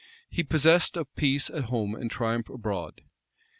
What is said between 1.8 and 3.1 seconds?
and triumph abroad?